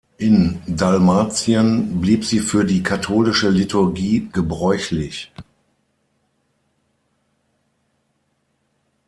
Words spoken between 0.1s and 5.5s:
In Dalmatien blieb sie für die katholische Liturgie gebräuchlich.